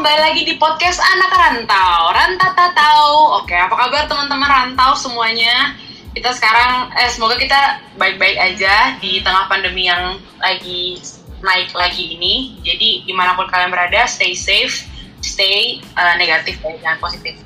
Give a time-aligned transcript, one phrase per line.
[0.00, 2.08] kembali lagi di podcast Anak Rantau.
[2.16, 5.76] Rantata tahu Oke, apa kabar teman-teman rantau semuanya?
[6.16, 10.96] Kita sekarang, eh semoga kita baik-baik aja di tengah pandemi yang lagi
[11.44, 12.56] naik lagi ini.
[12.64, 14.88] Jadi di mana pun kalian berada, stay safe,
[15.20, 17.36] stay uh, negatif ya, jangan positif.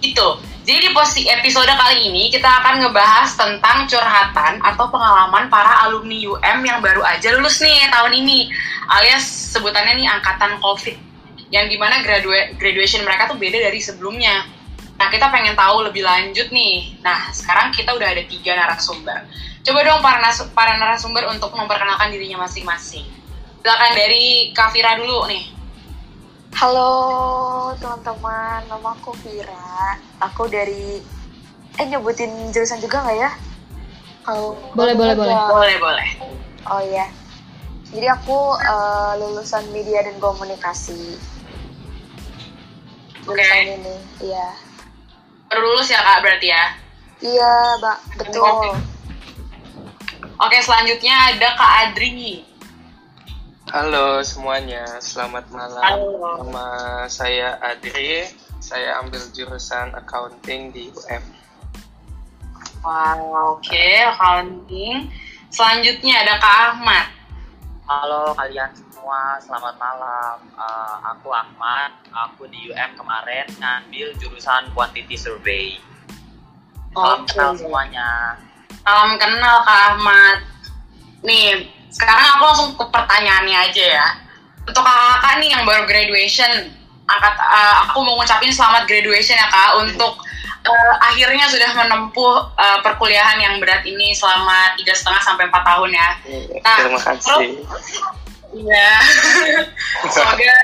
[0.00, 0.28] Gitu,
[0.64, 6.16] jadi di posi episode kali ini kita akan ngebahas tentang curhatan atau pengalaman para alumni
[6.16, 8.48] UM yang baru aja lulus nih tahun ini.
[8.88, 11.09] Alias sebutannya nih angkatan COVID
[11.50, 14.46] yang di mana gradua graduation mereka tuh beda dari sebelumnya.
[14.96, 16.94] Nah kita pengen tahu lebih lanjut nih.
[17.02, 19.26] Nah sekarang kita udah ada tiga narasumber.
[19.66, 20.22] Coba dong para,
[20.54, 23.04] para narasumber untuk memperkenalkan dirinya masing-masing.
[23.60, 25.44] Silakan dari Kavira dulu nih.
[26.56, 26.92] Halo
[27.78, 29.98] teman-teman, nama aku Vira.
[30.22, 31.02] Aku dari
[31.78, 33.30] eh nyebutin jurusan juga nggak ya?
[34.22, 35.34] Kalau boleh boleh boleh.
[35.50, 36.08] Boleh boleh.
[36.70, 37.10] Oh iya.
[37.90, 41.18] Jadi aku uh, lulusan media dan komunikasi
[43.30, 43.38] Oke.
[43.46, 43.78] Okay.
[43.78, 43.96] ini.
[44.26, 44.48] Iya.
[45.46, 46.64] Baru lulus ya kak berarti ya?
[47.22, 47.98] Iya, Mbak.
[48.18, 48.42] Betul.
[48.42, 48.70] Oke,
[50.40, 52.42] Oke selanjutnya ada Kak Adri.
[53.70, 55.78] Halo semuanya, selamat malam.
[55.78, 56.42] Halo.
[56.42, 56.66] Nama
[57.06, 58.26] saya Adri,
[58.58, 61.22] saya ambil jurusan accounting di UM.
[62.82, 65.06] Wow, oke, okay, accounting.
[65.54, 67.06] Selanjutnya ada Kak Ahmad.
[67.90, 70.38] Halo kalian semua, selamat malam.
[70.54, 75.74] Uh, aku Ahmad, aku di UM kemarin ngambil jurusan Quantity Survey.
[76.94, 77.34] Salam okay.
[77.34, 78.38] kenal semuanya.
[78.86, 80.38] Salam kenal Kak Ahmad.
[81.26, 84.08] Nih, sekarang aku langsung ke pertanyaannya aja ya.
[84.70, 86.70] Untuk kakak-kakak nih yang baru graduation,
[87.10, 90.14] angkat, uh, aku mau ngucapin selamat graduation ya kak untuk
[90.66, 95.90] uh, akhirnya sudah menempuh uh, perkuliahan yang berat ini selama tiga setengah sampai empat tahun
[95.94, 96.08] ya.
[96.60, 97.38] Nah, terima kasih.
[98.50, 98.90] Iya.
[100.14, 100.54] semoga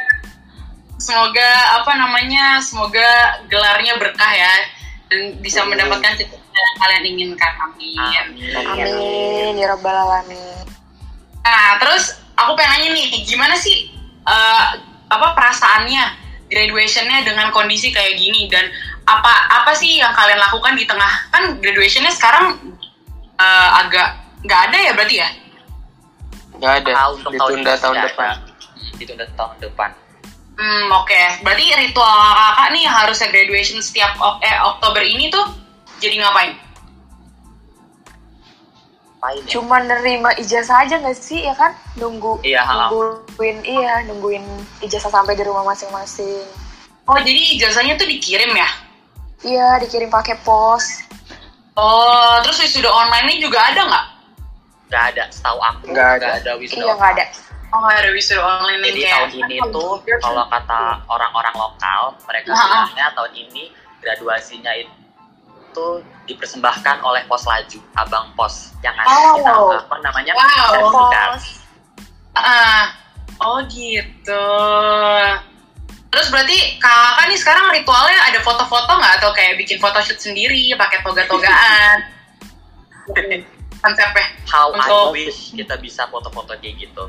[0.96, 4.54] semoga apa namanya semoga gelarnya berkah ya
[5.06, 5.78] dan bisa Amin.
[5.78, 7.52] mendapatkan cita yang kalian inginkan.
[7.62, 7.98] Amin.
[8.00, 8.56] Amin.
[8.56, 9.52] Amin.
[9.54, 10.66] Ya rabbal alamin.
[11.46, 13.94] Nah, terus aku pengen nanya nih, gimana sih
[14.26, 14.74] uh,
[15.06, 18.66] apa perasaannya graduationnya dengan kondisi kayak gini dan
[19.06, 22.58] apa apa sih yang kalian lakukan di tengah kan graduationnya sekarang
[23.38, 25.28] uh, agak nggak ada ya berarti ya?
[26.58, 26.90] Nggak ada.
[26.92, 28.34] Nah, untuk ditunda tahun, tahun depan.
[28.34, 28.96] Ada.
[28.98, 29.90] Ditunda tahun depan.
[30.56, 31.06] Hmm, oke.
[31.06, 31.26] Okay.
[31.44, 35.44] Berarti ritual kakak nih harusnya graduation setiap eh, Oktober ini tuh
[36.00, 36.56] jadi ngapain?
[39.20, 39.50] Ngapain ya?
[39.52, 41.76] Cuma nerima ijazah aja nggak sih ya kan?
[42.00, 44.44] Nunggu iya, nungguin iya, nungguin
[44.80, 46.48] ijazah sampai di rumah masing-masing.
[47.06, 48.85] Oh, jadi ijazahnya tuh dikirim ya?
[49.44, 51.04] Iya, dikirim pakai pos.
[51.76, 54.06] Oh, terus wisuda online ini juga ada nggak?
[54.86, 56.26] nggak ada setahu aku nggak ada.
[56.38, 57.24] ada wisuda iya nggak ada
[57.74, 59.92] oh nggak ada wisuda online jadi kayak, tahun ini tuh
[60.22, 60.80] kalau kata
[61.10, 63.62] orang-orang lokal mereka bilangnya tahun ini
[63.98, 65.88] graduasinya itu
[66.30, 69.34] dipersembahkan oleh pos laju abang pos yang ada oh.
[69.34, 70.86] kita apa namanya wow.
[70.94, 71.44] pos
[72.38, 72.84] uh,
[73.42, 74.46] oh gitu
[76.16, 79.20] Terus berarti kakak nih sekarang ritualnya ada foto-foto nggak?
[79.20, 81.98] Atau kayak bikin photoshoot sendiri pakai toga-togaan?
[83.84, 85.12] konsepnya how untuk...
[85.12, 87.04] I wish kita bisa foto-foto kayak gitu.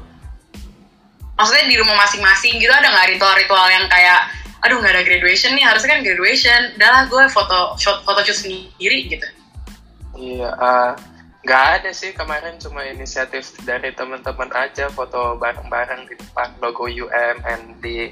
[1.39, 4.27] Maksudnya di rumah masing-masing gitu ada nggak ritual-ritual yang kayak
[4.65, 6.61] aduh nggak ada graduation nih harusnya kan graduation.
[6.75, 9.27] Udahlah gue foto shot foto shoot sendiri gitu.
[10.17, 10.91] Iya uh,
[11.45, 12.11] nggak ada sih.
[12.11, 18.09] Kemarin cuma inisiatif dari teman-teman aja foto bareng-bareng di depan logo UM and di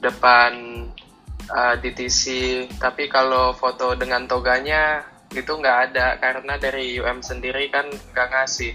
[0.00, 0.52] depan
[1.50, 2.24] uh, DTC
[2.76, 5.02] tapi kalau foto dengan toganya
[5.34, 8.72] itu nggak ada karena dari UM sendiri kan nggak ngasih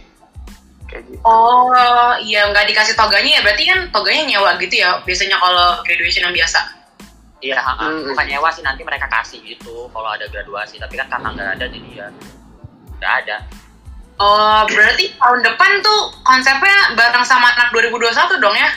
[0.91, 1.23] kayak gitu.
[1.23, 6.27] Oh iya nggak dikasih toganya ya berarti kan toganya nyewa gitu ya biasanya kalau graduation
[6.27, 6.61] yang biasa.
[7.41, 8.13] Iya, hmm.
[8.13, 11.65] bukan nyewa sih nanti mereka kasih gitu kalau ada graduasi tapi kan karena nggak ada
[11.71, 12.07] jadi ya
[13.01, 13.37] nggak ada.
[14.21, 18.69] Oh berarti tahun depan tuh konsepnya bareng sama anak 2021 dong ya?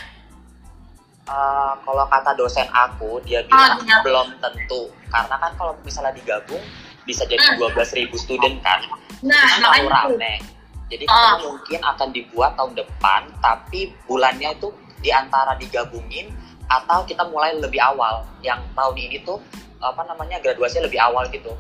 [1.25, 4.93] Uh, kalau kata dosen aku dia bilang oh, belum tentu.
[5.09, 6.61] Karena kan kalau misalnya digabung
[7.09, 7.57] bisa jadi hmm.
[7.57, 8.85] dua belas ribu student kan.
[9.25, 10.45] Nah makanya rame.
[10.93, 11.35] Jadi oh.
[11.49, 14.69] mungkin akan dibuat tahun depan tapi bulannya itu
[15.01, 16.29] di antara digabungin
[16.69, 18.29] atau kita mulai lebih awal.
[18.45, 19.41] Yang tahun ini tuh
[19.81, 21.57] apa namanya graduasi lebih awal gitu.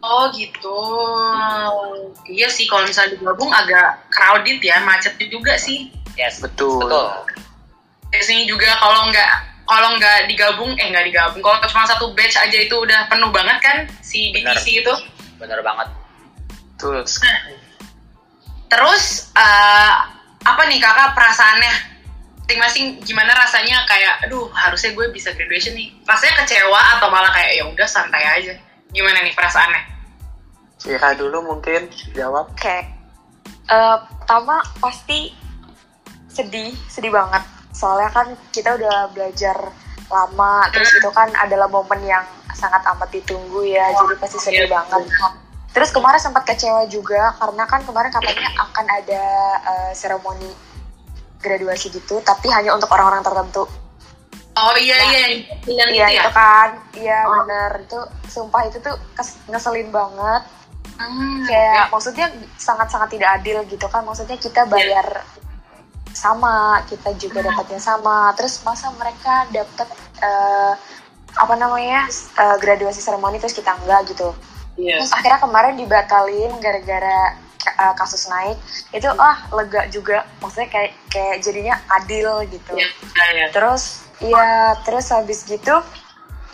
[0.00, 0.80] Oh gitu.
[1.36, 2.12] Hmm.
[2.28, 5.92] iya sih kalau misalnya digabung agak crowded ya macet juga sih.
[6.16, 6.80] Yes betul.
[6.80, 7.44] betul
[8.14, 9.30] biasanya juga kalau nggak
[9.64, 11.40] kalau nggak digabung eh nggak digabung.
[11.42, 14.94] Kalau cuma satu batch aja itu udah penuh banget kan si DTC itu?
[15.40, 15.88] Bener banget.
[16.84, 17.36] Nah,
[18.68, 19.92] terus uh,
[20.44, 21.96] apa nih kakak perasaannya?
[22.44, 25.96] Masing-masing gimana rasanya kayak aduh harusnya gue bisa graduation nih.
[26.04, 28.52] Rasanya kecewa atau malah kayak ya udah santai aja.
[28.92, 29.82] Gimana nih perasaannya?
[30.84, 32.52] Vira dulu mungkin jawab.
[32.52, 32.84] Oke.
[33.64, 35.32] Eh, pertama pasti
[36.28, 37.40] sedih, sedih banget.
[37.74, 39.56] Soalnya kan kita udah belajar
[40.06, 42.22] lama, terus itu kan adalah momen yang
[42.54, 44.72] sangat amat ditunggu ya, jadi pasti sedih Iya.
[44.72, 45.02] banget.
[45.74, 49.24] Terus kemarin sempat kecewa juga karena kan kemarin katanya akan ada
[49.58, 50.54] eh, seremoni
[51.36, 53.66] graduasi gitu, tapi hanya untuk orang-orang tertentu.
[54.54, 55.34] oh iya iya yang
[55.66, 57.42] pilihan Iya itu ya itu kan, iya Oh.
[57.42, 57.98] bener itu
[58.30, 60.46] sumpah itu tuh kes- ngeselin banget.
[60.94, 61.90] Hmm, kayak ya.
[61.90, 65.26] maksudnya sangat-sangat tidak adil gitu kan maksudnya kita bayar
[66.14, 67.50] sama kita juga Hmm.
[67.52, 68.30] dapatnya sama.
[68.38, 69.88] Terus masa mereka dapat
[70.22, 70.72] eh,
[71.34, 72.06] apa namanya
[72.38, 74.30] eh, graduasi seremoni terus kita enggak gitu.
[74.74, 74.98] Iya.
[74.98, 77.34] terus akhirnya kemarin dibatalin gara-gara
[77.66, 78.58] eh, kasus naik.
[78.90, 80.22] Itu ah lega juga.
[80.38, 82.74] Maksudnya kayak kayak jadinya adil gitu.
[82.78, 82.88] Iya,
[83.34, 83.46] iya.
[83.50, 85.74] terus ya terus habis gitu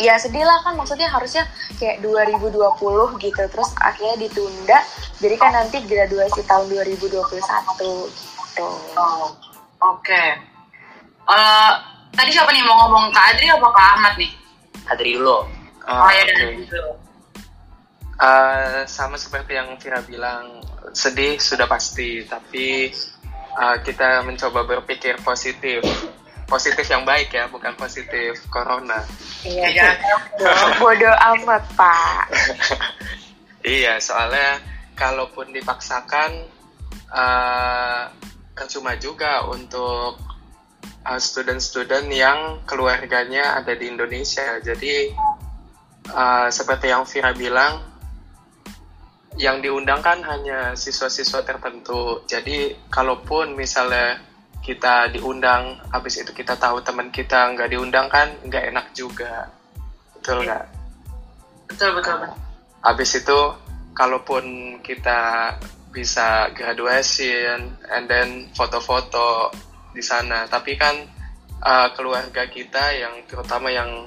[0.00, 0.76] ya sedih lah kan.
[0.76, 1.44] Maksudnya harusnya
[1.76, 3.42] kayak 2020 gitu.
[3.52, 4.78] Terus akhirnya ditunda.
[5.20, 7.12] Jadi kan nanti graduasi tahun 2021
[8.08, 8.68] gitu.
[8.96, 9.28] Oh,
[9.80, 10.24] oke.
[11.30, 11.72] Eh,
[12.14, 14.32] tadi siapa nih mau ngomong Kak Adri apa Kak Ahmad nih?
[14.90, 15.46] Adri dulu.
[15.86, 16.32] Ah, oh ya oke.
[16.34, 16.92] dan dulu.
[18.20, 20.60] Eh, sama seperti yang Vira bilang,
[20.92, 22.92] sedih sudah pasti, tapi
[23.56, 25.80] eh, kita mencoba berpikir positif.
[26.50, 29.06] Positif yang baik ya, bukan positif corona.
[29.46, 29.94] Iya kan.
[30.82, 32.26] bodoh amat pak
[33.62, 34.58] Iya, soalnya
[34.98, 36.42] kalaupun dipaksakan,
[37.14, 38.02] eh
[38.60, 40.20] percuma juga untuk
[41.08, 44.60] eh, student-student yang keluarganya ada di Indonesia.
[44.60, 45.08] Jadi,
[46.04, 47.80] eh, seperti yang Vira bilang,
[49.40, 52.20] yang diundang kan hanya siswa-siswa tertentu.
[52.28, 54.20] Jadi, kalaupun misalnya
[54.60, 59.48] kita diundang, habis itu kita tahu teman kita nggak diundang kan, nggak enak juga.
[60.20, 60.64] Betul nggak?
[61.72, 62.12] Betul betul.
[62.20, 62.36] betul.
[62.84, 63.40] Habis itu,
[63.96, 64.44] kalaupun
[64.84, 65.56] kita
[65.90, 69.50] bisa graduation and then foto-foto
[69.90, 70.94] di sana, tapi kan
[71.62, 74.06] uh, keluarga kita yang terutama yang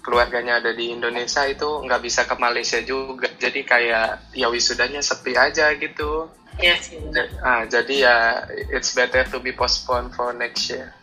[0.00, 5.36] keluarganya ada di Indonesia itu nggak bisa ke Malaysia juga, jadi kayak ya wisudanya sepi
[5.36, 6.32] aja gitu.
[6.56, 7.28] Iya sih benar.
[7.44, 8.16] Ah, jadi ya
[8.72, 10.96] it's better to be postponed for next year.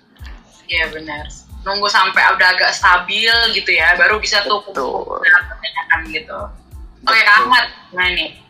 [0.65, 1.29] Iya benar.
[1.61, 5.21] Nunggu sampai udah agak stabil gitu ya, baru bisa tuh Betul.
[5.21, 6.39] pertanyaan gitu.
[7.05, 8.44] Oke Kak Ahmad, nah nih.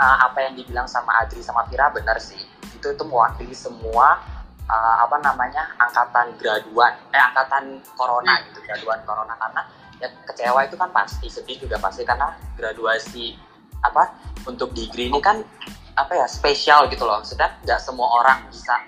[0.00, 2.40] Ah, apa yang dibilang sama Adri sama Vira benar sih.
[2.72, 4.16] Itu itu mewakili semua
[4.64, 9.60] ah, apa namanya angkatan graduan, eh angkatan corona gitu, graduan corona karena
[10.00, 13.36] ya kecewa itu kan pasti, sedih juga pasti karena graduasi
[13.84, 14.16] apa
[14.48, 15.44] untuk degree ini kan
[15.92, 17.20] apa ya spesial gitu loh.
[17.20, 18.80] Sedang nggak semua orang bisa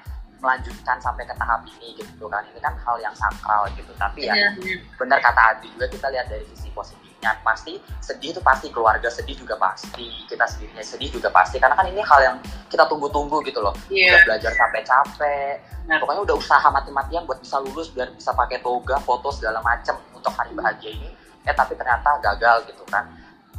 [0.42, 2.42] melanjutkan sampai ke tahap ini gitu kan.
[2.44, 3.94] Ini kan hal yang sakral gitu.
[3.94, 4.50] Tapi ya Iya.
[4.98, 7.08] benar kata Adi juga kita lihat dari sisi positifnya
[7.40, 11.86] pasti sedih itu pasti keluarga sedih juga pasti kita sendirinya sedih juga pasti karena kan
[11.86, 12.36] ini hal yang
[12.66, 14.18] kita tunggu-tunggu gitu loh Iya.
[14.18, 15.54] udah belajar sampai capek
[15.86, 16.02] Benar.
[16.02, 20.34] pokoknya udah usaha mati-matian buat bisa lulus biar bisa pakai toga foto segala macem untuk
[20.34, 23.06] hari bahagia ini eh tapi ternyata gagal gitu kan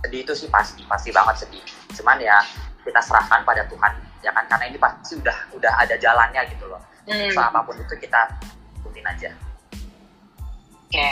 [0.04, 1.64] sedih itu sih pasti pasti banget sedih
[1.94, 2.44] cuman ya
[2.84, 3.92] kita serahkan pada Tuhan
[4.24, 7.28] ya kan karena ini pasti udah udah ada jalannya gitu loh Hmm.
[7.28, 8.32] usaha apa pun itu kita
[8.80, 9.28] ikutin aja
[10.94, 11.10] Oke.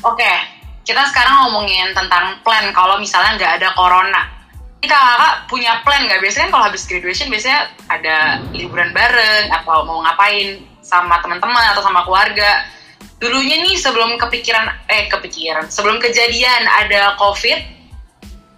[0.00, 0.32] Oke,
[0.80, 4.32] kita sekarang ngomongin tentang plan kalau misalnya nggak ada corona.
[4.80, 6.24] Ini kakak punya plan nggak?
[6.24, 11.84] Biasanya kan kalau habis graduation biasanya ada liburan bareng atau mau ngapain sama teman-teman atau
[11.84, 12.64] sama keluarga.
[13.20, 17.60] Dulunya nih sebelum kepikiran, eh kepikiran, sebelum kejadian ada covid,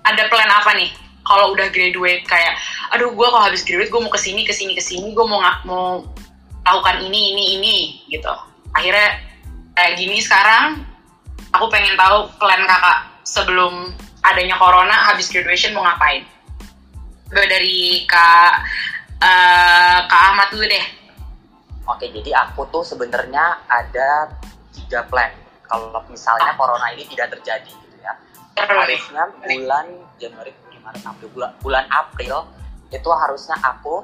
[0.07, 0.95] ada plan apa nih?
[1.29, 2.57] Kalau udah graduate kayak,
[2.97, 5.45] aduh gue kalau habis graduate gue mau ke sini, ke sini, ke sini, gue mau
[5.45, 6.09] nggak mau
[6.65, 7.77] lakukan ini, ini, ini,
[8.09, 8.33] gitu.
[8.73, 9.21] Akhirnya
[9.77, 10.81] kayak gini sekarang
[11.53, 13.93] aku pengen tahu plan kakak sebelum
[14.25, 16.27] adanya corona habis graduation mau ngapain
[17.29, 18.53] Gue dari kak
[19.21, 20.87] eh, kak Ahmad dulu deh
[21.89, 24.29] Oke, jadi aku tuh sebenarnya ada
[24.77, 25.33] tiga plan.
[25.65, 28.13] Kalau misalnya corona ini tidak terjadi gitu ya.
[28.61, 29.87] Harusnya bulan
[30.21, 30.53] Januari,
[30.89, 32.35] Maret, April, bulan, bulan April
[32.89, 34.01] itu harusnya aku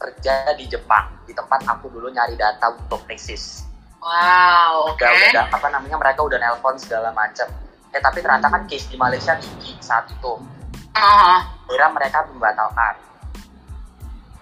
[0.00, 3.68] kerja di Jepang, di tempat aku dulu nyari data untuk tesis.
[4.00, 7.46] wow oke Udah, udah apa namanya mereka udah nelpon segala macam.
[7.92, 10.40] Eh tapi ternyata kan case di Malaysia tinggi saat itu.
[10.92, 12.96] Oh, Kira mereka membatalkan.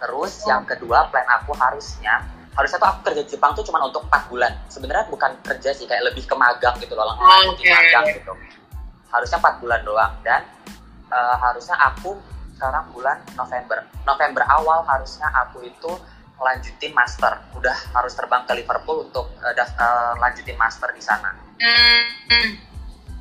[0.01, 4.07] Terus yang kedua plan aku harusnya harusnya tuh aku kerja di Jepang tuh cuma untuk
[4.09, 4.53] 4 bulan.
[4.71, 8.33] Sebenarnya bukan kerja sih kayak lebih ke magang gitu loh, langsung Oh, magang gitu.
[9.13, 10.47] Harusnya 4 bulan doang dan
[11.11, 12.17] eh, harusnya aku
[12.61, 13.89] sekarang bulan November.
[14.05, 15.91] November awal harusnya aku itu
[16.41, 17.41] lanjutin master.
[17.57, 21.33] Udah harus terbang ke Liverpool untuk uh, daf- uh, lanjutin master di sana.
[21.61, 22.57] Hmm,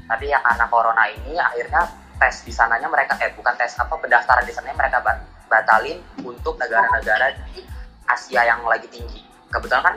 [0.07, 1.87] tapi ya karena corona ini akhirnya
[2.19, 6.55] tes di sananya mereka eh bukan tes apa pendaftaran di sananya mereka ba- batalin untuk
[6.59, 7.63] negara-negara di
[8.07, 9.23] Asia yang lagi tinggi.
[9.51, 9.95] Kebetulan kan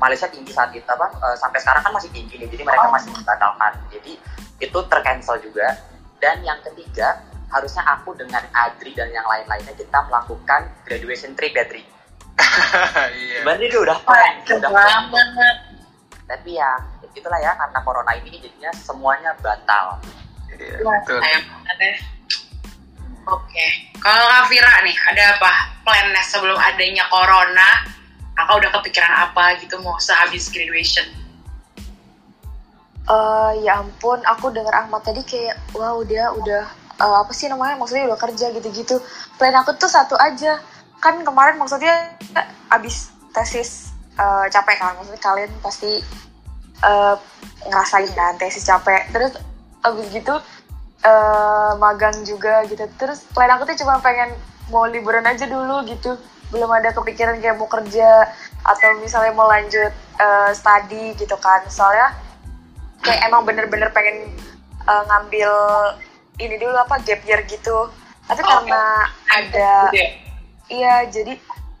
[0.00, 3.12] Malaysia tinggi saat itu apa eh, sampai sekarang kan masih tinggi nih jadi mereka masih
[3.12, 4.12] membatalkan jadi
[4.60, 5.80] itu tercancel juga.
[6.22, 11.64] Dan yang ketiga harusnya aku dengan Adri dan yang lain-lainnya kita melakukan graduation trip ya
[11.68, 11.82] Adri
[13.12, 15.02] iya Sebenarnya dia udah plan, keren udah plan.
[15.12, 15.56] banget.
[16.26, 16.70] tapi ya
[17.12, 20.00] itulah ya karena corona ini jadinya semuanya batal
[20.56, 21.94] iya betul banget ya.
[23.22, 23.66] Oke,
[24.02, 27.86] kalau Kak Vira nih, ada apa plannya sebelum adanya corona?
[28.34, 31.06] Kakak udah kepikiran apa gitu mau sehabis graduation?
[33.06, 36.66] Eh, ya ampun, aku denger Ahmad tadi kayak, wow dia udah
[37.02, 37.74] eh, apa sih namanya?
[37.76, 38.96] Maksudnya udah kerja gitu-gitu.
[39.36, 40.62] Plan aku tuh satu aja.
[41.02, 42.14] Kan kemarin maksudnya
[42.70, 45.98] abis tesis eh, capek kan, maksudnya kalian pasti
[46.82, 47.14] eh,
[47.66, 49.10] ngerasain kan tesis capek.
[49.10, 49.32] Terus
[49.82, 50.34] abis gitu
[51.02, 52.86] eh, magang juga gitu.
[52.96, 54.30] Terus plan aku tuh cuma pengen
[54.70, 56.14] mau liburan aja dulu gitu.
[56.54, 58.28] Belum ada kepikiran kayak mau kerja
[58.62, 59.90] atau misalnya mau lanjut
[60.22, 61.66] eh, study gitu kan.
[61.66, 62.14] Soalnya
[63.02, 64.30] kayak emang bener-bener pengen
[64.86, 65.50] uh, ngambil
[66.36, 67.90] ini dulu apa gap year gitu
[68.22, 68.82] tapi Oh, karena
[69.28, 70.08] ada Gitu ya?
[70.68, 71.32] iya jadi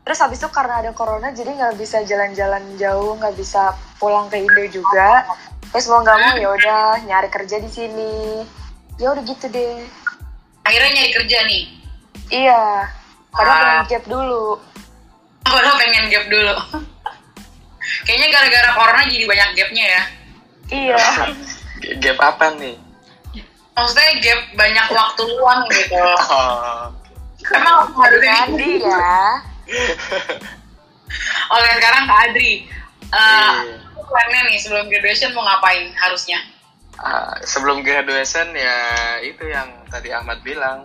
[0.02, 4.36] terus habis itu karena ada corona jadi nggak bisa jalan-jalan jauh nggak bisa pulang ke
[4.36, 5.22] Indo juga
[5.68, 8.42] terus mau nggak mau ya udah nyari kerja di sini
[8.96, 9.86] ya udah gitu deh
[10.62, 11.62] Akhirnya nyari kerja nih.
[12.30, 12.86] iya
[13.30, 13.62] padahal Ah.
[13.80, 14.44] pengen gap dulu
[15.42, 16.54] Padahal pengen gap dulu.
[18.02, 20.02] Kayaknya gara-gara corona jadi banyak gapnya ya.
[20.70, 20.98] iya
[21.98, 22.78] gap apa nih
[23.72, 25.96] Maksudnya gap banyak waktu luang gitu.
[26.36, 26.92] oh
[27.42, 29.18] Emang Aduh, ada Nandi ya
[31.52, 32.52] Oke sekarang Kak Adri.
[32.52, 32.60] Eh,
[33.12, 33.76] Iya.
[34.08, 36.40] plannya nih sebelum graduation mau ngapain harusnya?
[36.96, 38.78] Ah, sebelum graduation ya
[39.20, 40.80] itu yang tadi Ahmad bilang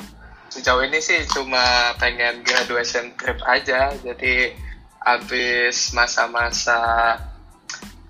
[0.49, 4.55] sejauh ini sih cuma pengen graduation trip aja jadi
[5.03, 7.15] habis masa-masa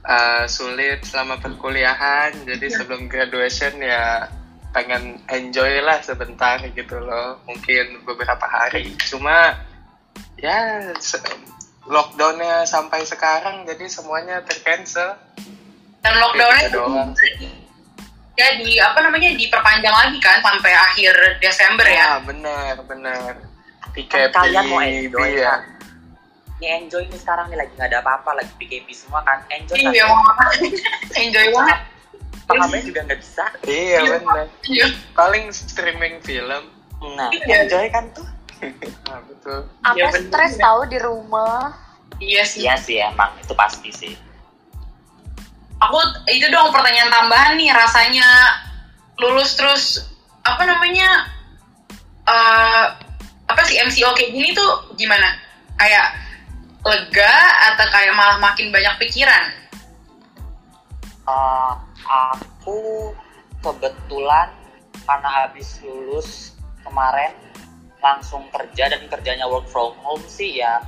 [0.01, 4.29] ah, sulit selama perkuliahan jadi sebelum graduation ya
[4.76, 9.56] pengen enjoy lah sebentar gitu loh mungkin beberapa hari cuma
[10.38, 10.92] ya
[11.88, 15.16] lockdownnya sampai sekarang jadi semuanya tercancel
[16.04, 17.12] Dan lockdownnya Gitu doang
[18.38, 22.06] ya di apa namanya diperpanjang lagi kan sampai akhir Desember ya.
[22.06, 23.34] Ah, benar, benar.
[23.82, 25.58] Kan PKP kalian mau enjoy iya.
[25.58, 25.78] kan
[26.58, 29.94] ini enjoy nih sekarang nih lagi nggak ada apa-apa lagi PKP semua kan enjoy kan
[29.94, 30.74] Iya mau ngapain?
[31.22, 31.80] Enjoy banget.
[32.48, 34.48] Pengamen juga nggak bisa Iya, benar.
[34.63, 34.88] Iya.
[35.13, 36.63] Paling streaming film.
[37.13, 37.68] nah Iya.
[37.68, 38.25] enjoy kan tuh
[39.06, 39.60] Nah, betul.
[39.86, 40.27] apa Iya, bener.
[40.27, 41.75] stres tahu di rumah
[42.18, 42.66] Iya sih.
[42.66, 44.13] iya sih emang itu pasti sih
[45.77, 45.94] Aku
[46.25, 48.25] itu dong pertanyaan tambahan nih rasanya
[49.18, 50.10] lulus terus
[50.42, 51.30] apa namanya
[52.25, 52.86] eh
[53.46, 55.38] apa sih MCO kayak gini tuh gimana?
[55.77, 56.18] Kayak
[56.82, 57.36] lega
[57.72, 59.54] atau kayak malah makin banyak pikiran?
[61.24, 61.72] Eh,
[62.08, 63.12] aku
[63.62, 64.50] kebetulan
[65.04, 67.36] karena habis lulus kemarin
[68.00, 70.80] langsung kerja dan kerjanya work from home sih ya.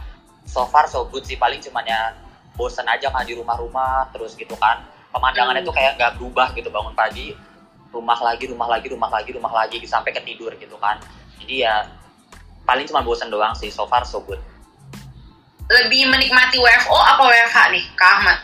[0.47, 1.35] So far so good sih.
[1.35, 2.15] Paling cuman ya
[2.55, 4.81] bosen aja kan di rumah-rumah terus gitu kan.
[5.09, 5.69] Pemandangannya Hmm.
[5.69, 6.69] tuh kayak nggak berubah gitu.
[6.71, 7.35] Bangun pagi
[7.89, 11.01] rumah lagi rumah lagi rumah lagi rumah lagi sampai ketidur gitu kan.
[11.41, 11.85] Jadi ya
[12.63, 13.69] paling cuma bosen doang sih.
[13.73, 14.39] So far so good.
[15.69, 18.37] Lebih menikmati WFO apa WFH nih, Kak Ahmad?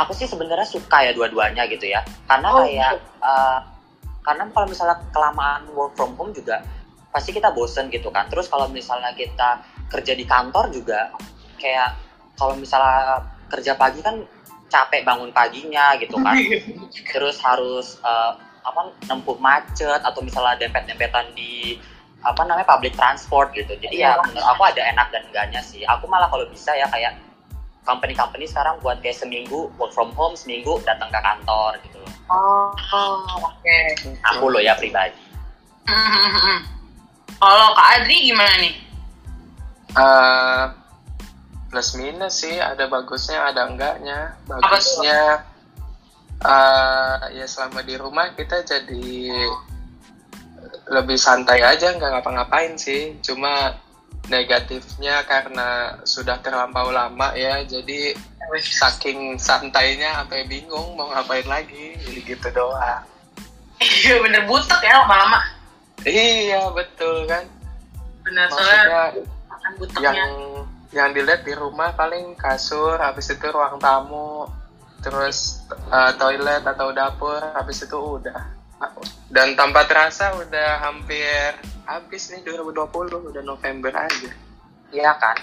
[0.00, 2.00] Aku sih sebenarnya suka ya dua-duanya gitu ya.
[2.24, 3.58] Karena Oh, kayak eh,
[4.20, 6.60] karena kalau misalnya kelamaan work from home juga
[7.10, 8.28] pasti kita bosen gitu kan.
[8.28, 11.10] Terus kalau misalnya kita kerja di kantor juga
[11.58, 11.96] kayak
[12.34, 14.22] kalau misalnya kerja pagi kan
[14.70, 16.36] capek bangun paginya gitu kan.
[17.12, 21.80] Terus harus eh, apa nempuh macet atau misalnya dempet-dempetan di
[22.20, 23.72] apa namanya public transport gitu.
[23.80, 24.20] Jadi ya Iya.
[24.28, 25.80] menurut aku ada enak dan enggaknya sih.
[25.88, 27.16] Aku malah kalau bisa ya kayak
[27.88, 32.70] company-company sekarang buat kayak seminggu work from home seminggu datang ke kantor gitu loh Oh,
[33.42, 33.78] oke.
[34.22, 35.18] aku loh ya pribadi
[37.40, 38.74] Kalau Kak Adri gimana nih?
[39.96, 40.64] Eh,
[41.72, 44.36] plus minus sih, ada bagusnya, ada enggaknya.
[44.44, 45.48] Bagusnya
[46.36, 49.32] eh, ya selama di rumah kita jadi
[50.92, 53.16] lebih santai aja, nggak ngapa-ngapain sih.
[53.24, 53.72] Cuma
[54.28, 58.12] negatifnya karena sudah terlampau lama ya, jadi
[58.58, 63.06] saking santainya sampai bingung mau ngapain lagi, jadi gitu doang.
[63.80, 65.40] Iya bener butek ya lama-lama.
[66.04, 67.48] Iya betul kan.
[68.26, 69.16] Bener soalnya
[70.02, 70.32] yang
[70.90, 74.50] yang dilihat di rumah paling kasur habis itu ruang tamu
[75.00, 78.36] terus uh, toilet atau dapur habis itu udah
[79.30, 81.54] dan tanpa terasa udah hampir
[81.86, 84.30] habis nih 2020 udah November aja
[84.90, 85.38] Iya kan?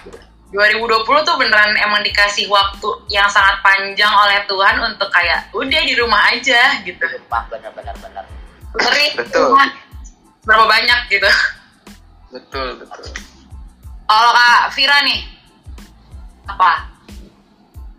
[0.48, 5.92] 2020 tuh beneran emang dikasih waktu yang sangat panjang oleh Tuhan untuk kayak udah di
[5.96, 7.04] rumah aja gitu.
[7.04, 8.24] Sumpah benar-benar benar.
[8.72, 9.52] Ngeri Betul.
[9.52, 9.68] rumah
[10.44, 11.28] berapa banyak gitu.
[12.28, 13.08] betul betul
[14.04, 15.20] Kalau Kak Vira nih
[16.48, 16.72] apa?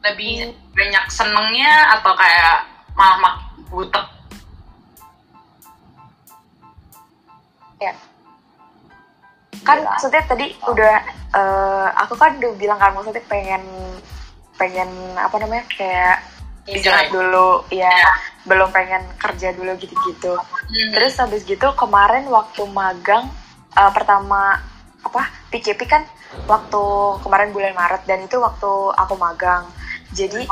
[0.06, 2.66] Lebih banyak senengnya atau kayak
[2.98, 3.36] malah mak
[3.70, 4.06] butek?
[7.80, 7.94] Ya.
[9.66, 9.88] Kan Iya.
[9.90, 10.96] maksudnya tadi udah
[11.36, 13.64] eh, aku kan udah bilang kan maksudnya pengen
[14.60, 16.20] pengen apa namanya kayak
[16.70, 17.90] istirahat dulu ya
[18.46, 20.38] belum pengen kerja dulu gitu-gitu.
[20.38, 20.92] Hmm.
[20.94, 23.32] terus habis gitu kemarin waktu magang
[23.74, 24.60] eh, pertama
[25.00, 26.04] apa PCP kan
[26.46, 26.84] waktu
[27.26, 29.66] kemarin bulan Maret dan itu waktu aku magang.
[30.14, 30.46] Jadi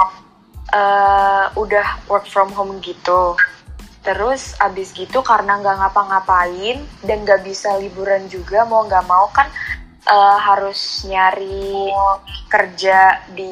[0.73, 3.35] eh, udah work from home gitu
[4.07, 9.51] terus abis gitu karena nggak ngapa-ngapain dan nggak bisa liburan juga mau nggak mau kan
[10.07, 11.91] eh, harus nyari
[12.47, 13.51] kerja di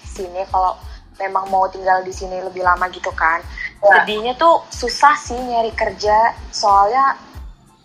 [0.00, 0.80] sini kalau
[1.20, 3.44] memang mau tinggal di sini lebih lama gitu kan.
[3.84, 4.04] Ya.
[4.04, 7.20] sedihnya tuh susah sih nyari kerja soalnya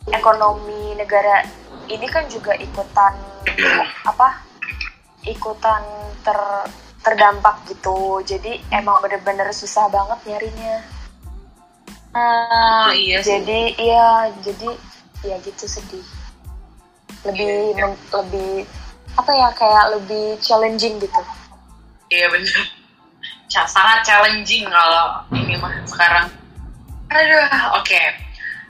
[0.08, 1.44] ekonomi negara
[1.92, 3.12] ini kan juga ikutan
[4.12, 4.40] apa
[5.28, 5.84] ikutan
[6.24, 6.40] ter
[7.04, 8.24] terdampak gitu.
[8.24, 10.96] Jadi emang bener-bener susah banget nyarinya
[12.16, 13.36] Oh iya sih.
[13.44, 14.08] jadi iya
[14.40, 14.70] jadi
[15.22, 16.06] ya gitu sedih
[17.28, 17.84] lebih Iya.
[17.84, 18.52] men- lebih
[19.16, 21.22] apa ya kayak lebih challenging gitu
[22.08, 22.54] Iya bener.
[23.50, 26.30] Ca- sangat challenging kalau ini mah sekarang.
[27.10, 28.02] Aduh, oke.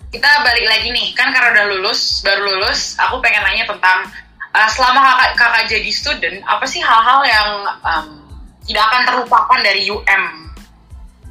[0.08, 4.08] Kita balik lagi nih, kan karena udah lulus, baru lulus, aku pengen nanya tentang
[4.56, 7.50] uh, selama kakak, kakak jadi student, apa sih hal-hal yang
[7.84, 8.08] um,
[8.64, 10.24] tidak akan terlupakan dari UM?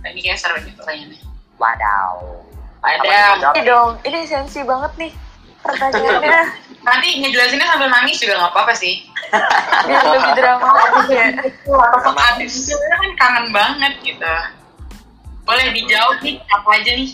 [0.05, 1.20] Nah, ini kayak seru nih pertanyaannya.
[1.59, 2.14] Wadaw.
[2.85, 3.57] Ada.
[3.57, 5.12] ini dong ini sensi banget nih
[5.64, 6.43] pertanyaannya
[6.85, 9.09] Nanti ngejelasinnya sambil nangis juga nggak apa-apa sih.
[9.88, 11.27] biar lebih dramatis ya
[11.64, 14.35] Sosok adik itu kan kangen banget gitu.
[15.49, 17.11] Boleh dijawab nih, apa aja nih?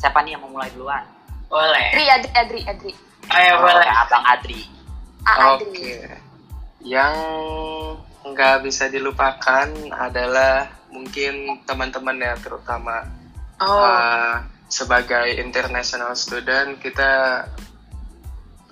[0.00, 1.04] Siapa nih yang mau mulai duluan?
[1.52, 1.92] Boleh.
[1.92, 2.92] Adri Adri Adri Adri
[3.32, 3.88] Ayo boleh.
[3.88, 4.60] Oh, Abang Adri.
[5.24, 6.08] Ah, Oke.
[6.84, 7.14] Yang
[8.24, 13.04] nggak bisa dilupakan adalah mungkin teman-teman ya terutama
[13.62, 13.66] Oh.
[13.66, 17.44] uh, sebagai international student kita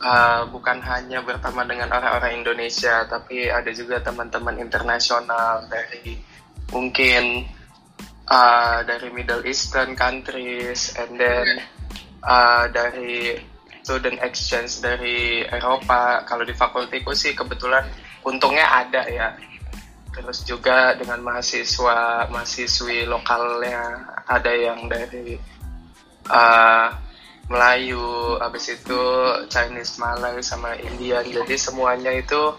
[0.02, 6.18] uh, bukan hanya berteman dengan orang-orang Indonesia tapi ada juga teman-teman internasional dari
[6.74, 7.46] mungkin
[8.26, 11.46] uh, dari Middle Eastern countries and then
[12.26, 13.38] uh, dari
[13.82, 17.86] student exchange dari Eropa kalau di fakultiku sih kebetulan
[18.26, 19.34] untungnya ada ya
[20.12, 25.40] terus juga dengan mahasiswa mahasiswi lokalnya ada yang dari
[26.28, 26.88] uh,
[27.50, 29.02] Melayu habis itu
[29.52, 31.26] Chinese Malay sama Indian.
[31.26, 32.54] Jadi semuanya itu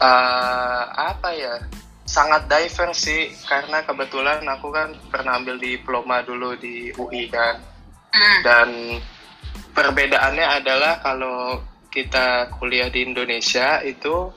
[0.00, 1.54] uh, apa ya
[2.02, 3.22] sangat diverse sih.
[3.46, 7.76] Karena kebetulan aku kan pernah ambil diploma dulu di UI kan.
[8.16, 8.40] Hmm.
[8.40, 8.68] dan
[9.76, 11.60] perbedaannya adalah kalau
[11.92, 14.32] kita kuliah di Indonesia itu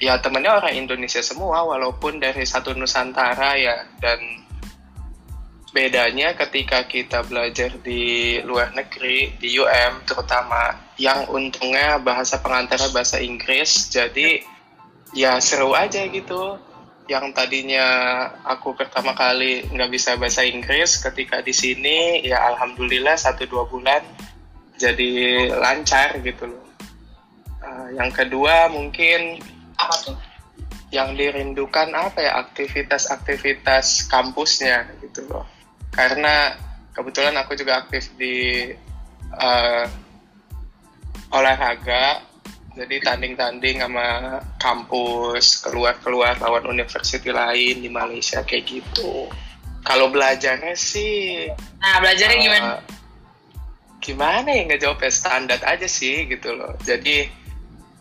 [0.00, 4.18] ya temennya orang Indonesia semua walaupun dari satu Nusantara ya dan
[5.70, 13.22] bedanya ketika kita belajar di luar negeri di UM terutama yang untungnya bahasa pengantarnya bahasa
[13.22, 14.42] Inggris jadi
[15.14, 16.58] ya seru aja gitu
[17.06, 17.86] yang tadinya
[18.46, 24.02] aku pertama kali nggak bisa bahasa Inggris ketika di sini ya alhamdulillah satu dua bulan
[24.80, 25.12] jadi
[25.60, 26.64] lancar gitu loh.
[27.60, 29.42] Uh, yang kedua mungkin
[29.86, 30.16] Apa tuh?
[30.90, 35.46] yang dirindukan apa ya aktivitas-aktivitas kampusnya gitu loh.
[35.94, 36.50] Karena
[36.90, 38.66] kebetulan aku juga aktif di
[39.38, 39.86] uh,
[41.30, 42.26] olahraga
[42.74, 49.26] jadi tanding-tanding sama kampus keluar-keluar lawan university lain di Malaysia kayak gitu
[49.82, 52.68] kalau belajarnya sih Nah, belajarnya eh, gimana?
[54.00, 57.26] gimana ya ngejawabnya standar aja sih gitu loh jadi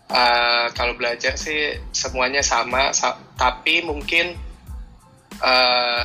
[0.09, 4.33] eh, kalau belajar sih semuanya sama sa- tapi mungkin
[5.39, 6.01] eh,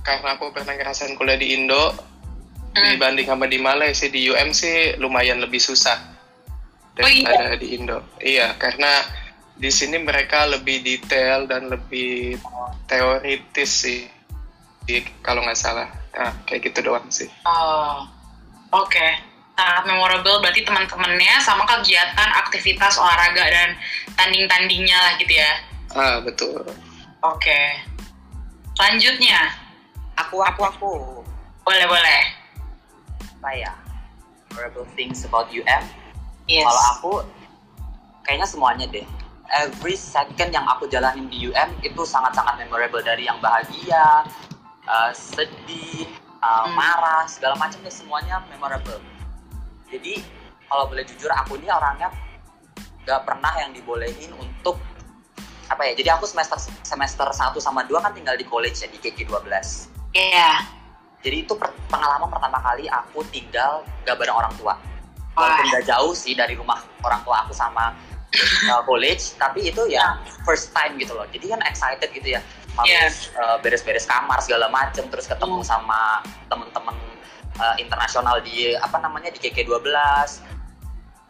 [0.00, 1.90] karena aku pernah ngerasain kuliah di Indo
[2.76, 2.92] Hmm.
[2.92, 5.96] dibanding sama di Malaysia di UM sih lumayan lebih susah
[7.00, 7.24] Oh, iya?
[7.24, 7.98] daripada di Indo.
[8.20, 9.00] Iya, karena
[9.56, 12.36] di sini mereka lebih detail dan lebih
[12.84, 14.04] teoritis sih,
[15.24, 15.88] kalau nggak salah.
[16.16, 17.28] Nah, kayak gitu doang sih.
[17.48, 18.04] Oh,
[18.72, 19.08] oke.
[19.56, 23.68] Sangat memorable berarti teman-temannya sama kegiatan aktivitas olahraga dan
[24.20, 25.52] tanding-tandingnya lah gitu ya.
[25.96, 26.60] Ah, betul.
[27.24, 27.60] Oke.
[28.76, 29.56] Selanjutnya,
[30.16, 30.92] Aku aku aku.
[31.60, 32.22] boleh boleh.
[33.36, 33.72] Apa ya?
[34.52, 35.84] Memorable things about UM.
[36.48, 36.64] Yes.
[36.64, 37.12] Kalau aku
[38.24, 39.04] kayaknya semuanya deh.
[39.52, 44.26] Every second yang aku jalanin di UM itu sangat-sangat memorable dari yang bahagia,
[44.88, 46.08] uh, sedih,
[46.42, 46.74] uh, Hmm.
[46.74, 48.98] marah, segala macam deh semuanya memorable.
[49.86, 50.18] Jadi
[50.66, 52.10] kalau boleh jujur aku ini orangnya
[53.06, 54.82] gak pernah yang dibolehin untuk
[55.66, 55.92] apa ya?
[55.94, 59.90] Jadi aku semester semester 1 sama 2 kan tinggal di college ya di KK 12.
[60.14, 60.66] Iya.
[61.22, 64.74] Jadi itu per- pengalaman pertama kali aku tinggal gak bareng orang tua.
[65.36, 67.92] Walaupun gak jauh sih dari rumah orang tua aku sama
[68.72, 71.28] uh, college, tapi itu ya first time gitu loh.
[71.28, 72.40] Jadi kan excited gitu ya.
[72.76, 75.68] Harus uh, beres-beres kamar segala macem, terus ketemu Hmm.
[75.68, 76.95] sama temen-temen
[77.58, 79.82] uh, internasional di apa namanya di KK 12.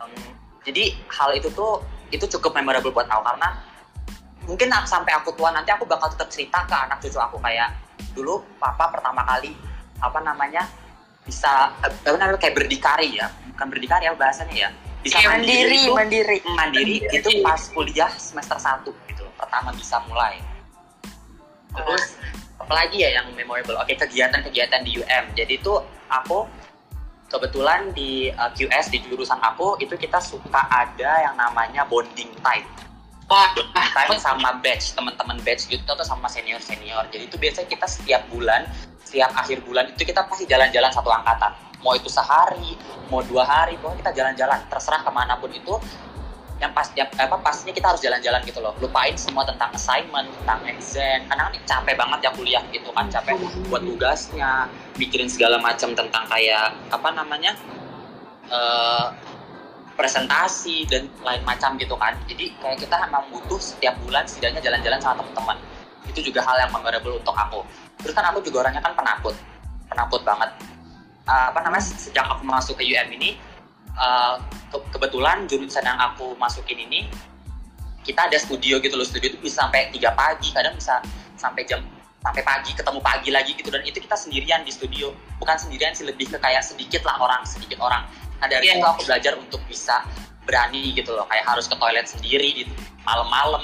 [0.00, 0.12] Um,
[0.62, 3.48] jadi hal itu tuh itu cukup memorable buat aku karena
[4.46, 7.74] mungkin sampai aku tua nanti aku bakal tetap cerita ke anak cucu aku kayak
[8.14, 9.50] dulu papa pertama kali
[9.98, 10.62] apa namanya
[11.26, 14.70] bisa eh, apa namanya kayak berdikari ya bukan berdikari ya bahasanya ya
[15.02, 16.38] bisa Kayak mandiri itu- mandiri.
[16.54, 20.38] mandiri itu pas kuliah semester 1 gitu pertama bisa mulai.
[21.74, 22.04] Terus
[22.60, 23.76] apalagi ya yang memorable.
[23.80, 25.72] Oke kegiatan-kegiatan di UM jadi itu
[26.08, 26.48] aku
[27.26, 32.66] kebetulan di uh, QS di jurusan aku itu kita suka ada yang namanya bonding time.
[33.26, 33.50] Wah.
[33.74, 38.22] time sama batch teman-teman batch gitu atau sama senior senior jadi itu biasanya kita setiap
[38.30, 38.62] bulan
[39.02, 41.54] setiap akhir bulan itu kita pasti jalan-jalan satu angkatan.
[41.82, 42.74] Mau itu sehari
[43.06, 44.58] mau dua hari pokoknya kita jalan-jalan.
[44.66, 45.74] Terserah ke mana pun itu
[46.56, 48.72] yang pas yang, apa pastinya kita harus jalan-jalan gitu loh.
[48.80, 51.20] Lupain semua tentang assignment tentang exam.
[51.28, 53.36] Karena kan capek banget ya kuliah gitu kan capek
[53.68, 54.64] buat tugasnya
[54.96, 57.52] mikirin segala macam tentang kayak apa namanya
[58.48, 59.06] eh,
[59.96, 62.16] presentasi dan lain macam gitu kan.
[62.24, 65.56] Jadi kayak kita emang butuh setiap bulan setidaknya jalan-jalan sama teman-teman.
[66.08, 67.60] Itu juga hal yang memorable untuk aku.
[68.00, 69.36] Terus kan aku juga orangnya kan penakut.
[69.92, 70.50] Penakut banget.
[71.26, 73.36] Eh, apa namanya sejak aku masuk ke UM ini
[73.96, 74.34] eh,
[74.68, 77.08] ke- kebetulan jurusan yang aku masukin ini
[78.02, 79.02] kita ada studio gitu loh.
[79.02, 81.02] Studio itu bisa sampai tiga pagi kadang bisa
[81.34, 81.82] sampai jam
[82.22, 83.66] sampai pagi ketemu pagi lagi gitu.
[83.66, 85.10] Dan itu kita sendirian di studio.
[85.36, 88.06] Bukan sendirian sih lebih ke kayak sedikit lah orang sedikit orang.
[88.38, 88.78] Nah dari Iya.
[88.78, 90.06] situ aku belajar untuk bisa
[90.42, 91.26] berani gitu loh.
[91.26, 92.62] Kayak harus ke toilet sendiri di
[93.02, 93.62] malam-malam.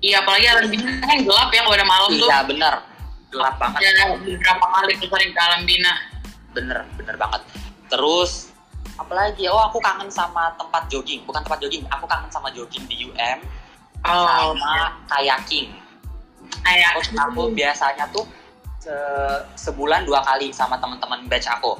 [0.00, 2.26] Iya, apalagi alam bina kan gelap ya kalau udah malam tuh.
[2.26, 2.74] iya bener.
[3.30, 3.80] Gelap banget.
[3.84, 5.92] Ya, beberapa kali tuh sering ke alam bina.
[6.50, 7.46] bener bener banget.
[7.86, 8.49] Terus
[9.00, 11.24] apalagi oh aku kangen sama tempat jogging.
[11.24, 13.38] Bukan tempat jogging aku kangen sama jogging di UM
[14.00, 15.72] Oh, sama kayaking.
[16.64, 18.24] Kayak terus aku biasanya tuh
[18.80, 21.76] se- sebulan dua kali sama teman-teman batch aku.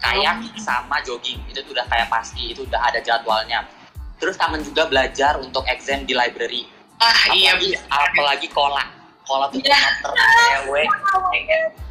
[0.00, 1.40] Kayak sama jogging.
[1.48, 3.64] Itu tuh udah kayak pasti itu udah ada jadwalnya.
[4.20, 6.68] Terus kangen juga belajar untuk exam di library.
[6.98, 8.84] Ah iya apalagi apalagi kola.
[9.24, 9.76] Kola tuh Iya.
[9.76, 10.82] tempat terpewe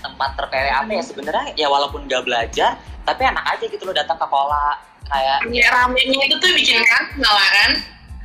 [0.00, 4.20] tempat terpewe apa ya sebenarnya ya walaupun nggak belajar tapi enak aja gitu loh datang
[4.20, 4.76] ke kola
[5.08, 7.72] kayak ya, ramenya itu tuh bikin kan kan?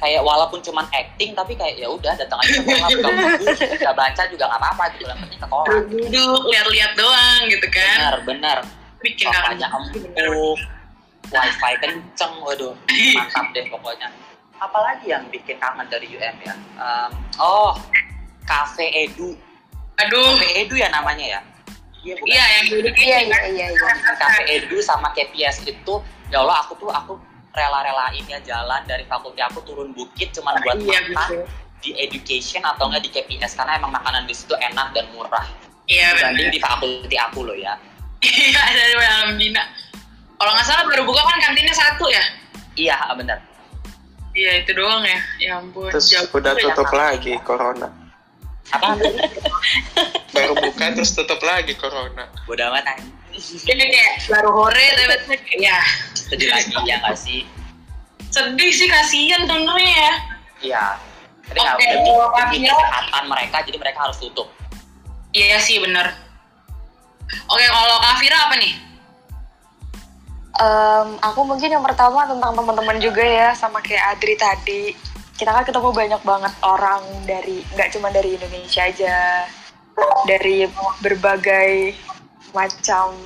[0.03, 3.45] kayak walaupun cuman acting tapi kayak ya udah datang aja ke kola buka buku
[3.79, 5.75] nggak baca juga nggak apa-apa gitu yang penting ke kola.
[5.87, 7.97] Duduk lihat-lihat doang gitu kan?
[8.03, 8.57] Bener bener
[8.99, 10.59] bikin Bapaknya empuk
[11.31, 12.75] wifi kenceng waduh
[13.15, 14.11] mantap deh pokoknya.
[14.59, 16.55] Apalagi yang bikin kangen dari UM ya?
[16.55, 17.79] Em, oh
[18.43, 19.39] cafe edu.
[20.03, 20.35] Aduh.
[20.35, 21.41] Cafe edu ya namanya ya
[22.03, 23.51] iya iya yang duduk iya iya kan.
[23.55, 24.15] iya iya.
[24.19, 25.93] Cafe edu sama KPS itu
[26.29, 27.15] ya Allah aku tuh aku
[27.53, 31.43] rela-relain ya jalan dari fakulti aku turun bukit cuman buat iya makan betul
[31.83, 35.43] di education atau enggak di KPS karena emang makanan di situ enak dan murah.
[35.83, 37.75] Iya dibanding benar di fakulti aku loh ya.
[38.23, 39.63] Iya dari alam bina
[40.39, 42.23] kalau nggak salah baru buka kan kantinnya satu ya?
[42.75, 43.39] Iya bener
[44.33, 45.19] iya itu doang ya.
[45.39, 46.73] Ya ampun Terus Jauh udah ya.
[46.73, 47.89] tutup lagi corona.
[48.73, 48.95] apa
[50.33, 52.25] Baru buka terus tutup lagi corona.
[52.49, 53.13] bodoh amat anjing.
[53.69, 55.77] Ini kayak baru hore tapi ya.
[56.17, 57.45] Sedih lagi ya nggak sih?
[58.33, 60.13] Sedih sih kasihan sebenarnya ya.
[60.63, 60.85] Iya.
[61.53, 62.73] Tapi nggak demi, kalau Viro?
[62.73, 64.49] kesehatan mereka jadi mereka harus tutup.
[65.33, 66.13] Iya sih bener.
[67.49, 68.73] Oke kalau Kak Fira apa nih?
[70.53, 74.83] Em, aku mungkin yang pertama tentang teman-teman juga ya sama kayak Adri tadi.
[75.33, 79.49] Kita kan ketemu banyak banget orang dari nggak cuma dari Indonesia aja
[80.25, 80.67] dari
[81.03, 81.93] berbagai
[82.53, 83.17] macam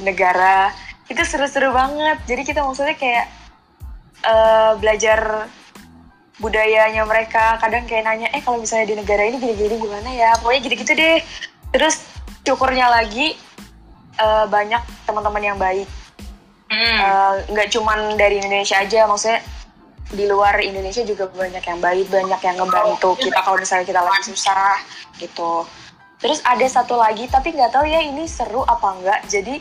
[0.00, 0.72] negara.
[1.08, 2.18] Itu seru-seru banget.
[2.28, 3.26] Jadi kita maksudnya kayak
[4.24, 5.50] eh, belajar
[6.38, 7.58] budayanya mereka.
[7.58, 10.30] Kadang kayak nanya eh kalau misalnya di negara ini gini-gini gimana ya?
[10.40, 11.18] Pokoknya gitu-gitu deh.
[11.74, 11.94] Terus
[12.46, 13.36] syukurnya lagi
[14.16, 15.88] eh, banyak teman-teman yang baik.
[16.68, 16.98] Hmm.
[17.00, 19.40] Eh, nggak cuman dari Indonesia aja maksudnya
[20.08, 23.40] di luar Indonesia juga banyak yang baik banyak yang ngebantu kita.
[23.44, 24.76] Kalau misalnya kita lagi susah
[25.20, 25.68] gitu
[26.18, 29.54] terus ada satu lagi tapi nggak tahu ya ini seru apa enggak jadi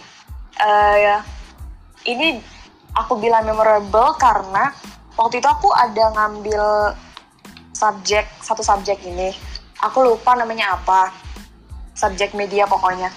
[0.57, 1.19] eh,
[2.09, 2.41] ini
[2.97, 4.73] aku bilang memorable karena
[5.13, 6.93] waktu itu aku ada ngambil
[7.77, 9.29] subjek satu subjek ini.
[9.85, 11.13] Aku lupa namanya apa.
[11.93, 13.13] Subjek media pokoknya.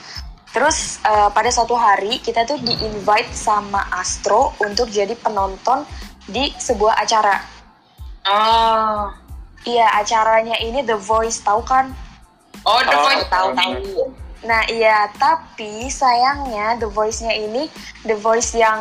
[0.53, 5.89] Terus eh, pada suatu hari kita tuh di invite sama Astro untuk jadi penonton
[6.29, 7.37] di sebuah acara.
[8.21, 9.09] Oh.
[9.65, 11.93] iya acaranya ini The Voice tahu kan
[12.69, 13.25] Oh, The Oh, Voice.
[13.33, 13.75] tahu tahu
[14.41, 17.69] Nah iya, tapi sayangnya The Voice-nya ini
[18.09, 18.81] The Voice yang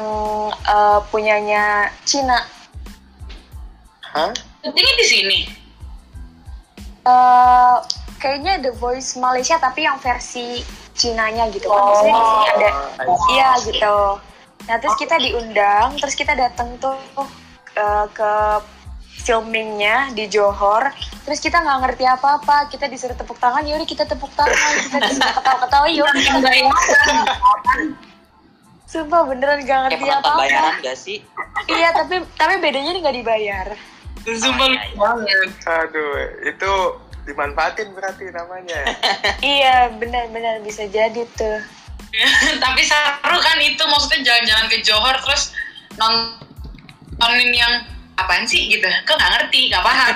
[0.56, 2.40] eh, punyanya Cina.
[4.16, 4.32] Hah?
[4.64, 5.40] Ini di sini.
[7.04, 7.76] Eh,
[8.24, 10.64] kayaknya The Voice Malaysia tapi yang versi
[11.00, 11.80] Cinanya gitu kan.
[11.80, 12.70] Maksudnya di sini ada,
[13.08, 13.98] Oh, iya gitu.
[14.68, 16.96] Nah terus kita diundang, terus kita datang tuh
[17.76, 18.32] eh, ke
[19.20, 20.90] filmingnya di Johor.
[21.28, 25.34] Terus kita nggak ngerti apa-apa, kita disuruh tepuk tangan, yaudah kita tepuk tangan, kita disuruh
[25.38, 26.50] ketawa-ketawa, yaudah kita
[28.90, 30.42] Sumpah beneran gak ngerti penonton apa-apa.
[30.50, 31.22] bayaran gak sih
[31.70, 33.68] Iya, tapi tapi bedanya nih nggak dibayar.
[34.26, 34.98] Sumpah Oh, iya, iya.
[34.98, 35.50] banget.
[35.70, 36.72] Aduh, itu
[37.30, 38.82] dimanfaatin berarti namanya.
[39.46, 41.62] iya, benar-benar bisa jadi tuh.
[42.66, 45.54] Tapi seru kan itu maksudnya jalan-jalan ke Johor terus
[46.02, 47.74] nontonin yang
[48.26, 48.88] apaan sih gitu.
[49.06, 50.16] Kok nggak ngerti, nggak paham.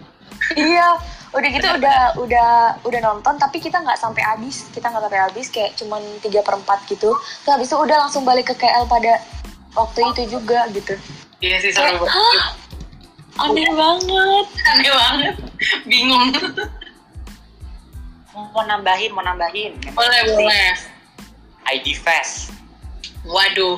[0.70, 0.88] iya,
[1.34, 2.50] udah gitu udah udah
[2.82, 4.66] udah nonton tapi kita nggak sampai habis.
[4.70, 7.10] Kita nggak sampai habis kayak cuman 3 per 4 gitu.
[7.14, 9.22] Terus habis itu udah langsung balik ke KL pada
[9.76, 10.94] waktu itu juga gitu.
[11.38, 12.10] Iya sih seru banget.
[12.10, 12.40] "Hah?
[13.38, 14.46] Aneh banget.
[14.66, 15.34] Aneh banget.
[15.86, 16.34] Bingung.
[18.38, 20.70] mau nambahin mau nambahin boleh, boleh.
[21.74, 22.54] ID Fest
[23.28, 23.76] Waduh.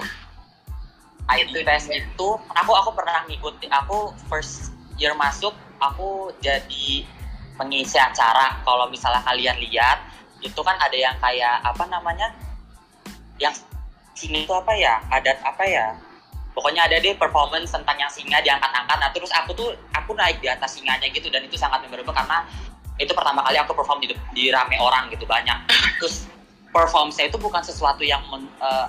[1.64, 7.06] Fest itu aku aku pernah ngikuti aku first year masuk aku jadi
[7.54, 8.58] pengisi acara.
[8.64, 10.02] Kalau misalnya kalian lihat
[10.40, 12.32] itu kan ada yang kayak apa namanya
[13.36, 13.52] yang
[14.16, 15.96] singa itu apa ya adat apa ya
[16.52, 20.48] pokoknya ada deh performance tentang yang singa diangkat-angkat nah terus aku tuh aku naik di
[20.48, 22.44] atas singanya gitu dan itu sangat memorable karena
[23.00, 25.56] itu pertama kali aku perform di, di rame orang gitu banyak.
[25.96, 26.28] Terus
[26.68, 28.86] perform saya itu bukan sesuatu yang men- eh,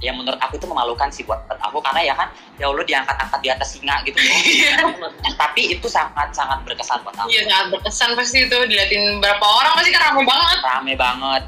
[0.00, 3.48] yang menurut aku itu memalukan sih buat aku karena ya kan ya Allah diangkat-angkat di
[3.52, 5.12] atas singa gitu loh.
[5.36, 9.76] tapi itu sangat sangat berkesan buat aku Iya sangat berkesan pasti itu diliatin berapa orang
[9.76, 10.58] pasti kan rame banget.
[10.64, 11.42] rame banget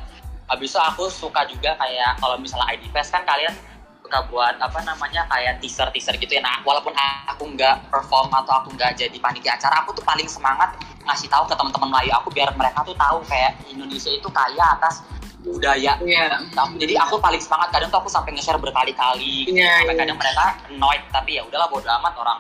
[0.53, 3.57] habis itu aku suka juga kayak kalau misalnya ID Fest kan kalian
[4.05, 6.93] suka buat apa namanya kayak teaser teaser gitu ya nah walaupun
[7.25, 10.77] aku nggak perform atau aku nggak jadi panitia acara aku tuh paling semangat
[11.09, 15.01] ngasih tahu ke teman-teman Melayu aku biar mereka tuh tahu kayak Indonesia itu kaya atas
[15.43, 16.39] budaya Iya.
[16.55, 19.59] Nah, jadi aku paling semangat kadang tuh aku sampai nge-share berkali-kali gitu.
[19.59, 20.01] Iya, sampai iya.
[20.07, 22.39] kadang mereka annoyed tapi ya udahlah bodo amat orang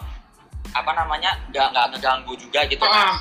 [0.72, 3.20] apa namanya nggak nggak ngeganggu juga gitu kan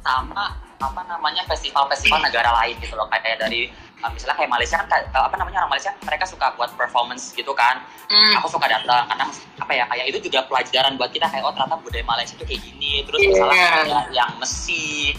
[0.00, 3.68] sama apa namanya festival-festival negara lain gitu loh kayak dari
[4.00, 7.80] uh, misalnya kayak Malaysia kan apa namanya orang Malaysia mereka suka buat performance gitu kan
[8.06, 8.38] Hmm.
[8.38, 9.26] aku suka datang karena
[9.58, 12.62] apa ya kayak itu juga pelajaran buat kita kayak oh ternyata budaya Malaysia itu kayak
[12.62, 13.28] gini terus Iya.
[13.34, 15.16] misalnya ada yang Mesir